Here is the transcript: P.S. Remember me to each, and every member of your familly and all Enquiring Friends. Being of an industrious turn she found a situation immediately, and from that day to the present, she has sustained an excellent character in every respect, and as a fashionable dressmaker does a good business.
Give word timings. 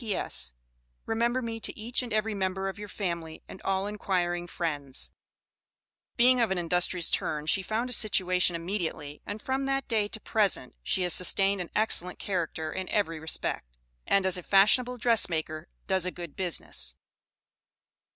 P.S. 0.03 0.53
Remember 1.05 1.43
me 1.43 1.59
to 1.59 1.79
each, 1.79 2.01
and 2.01 2.11
every 2.11 2.33
member 2.33 2.67
of 2.67 2.79
your 2.79 2.87
familly 2.87 3.43
and 3.47 3.61
all 3.61 3.85
Enquiring 3.85 4.47
Friends. 4.47 5.11
Being 6.17 6.39
of 6.41 6.49
an 6.49 6.57
industrious 6.57 7.07
turn 7.11 7.45
she 7.45 7.61
found 7.61 7.87
a 7.87 7.93
situation 7.93 8.55
immediately, 8.55 9.21
and 9.27 9.39
from 9.39 9.65
that 9.67 9.87
day 9.87 10.07
to 10.07 10.17
the 10.17 10.23
present, 10.23 10.73
she 10.81 11.03
has 11.03 11.13
sustained 11.13 11.61
an 11.61 11.69
excellent 11.75 12.17
character 12.17 12.73
in 12.73 12.89
every 12.89 13.19
respect, 13.19 13.77
and 14.07 14.25
as 14.25 14.39
a 14.39 14.41
fashionable 14.41 14.97
dressmaker 14.97 15.67
does 15.85 16.07
a 16.07 16.09
good 16.09 16.35
business. 16.35 16.95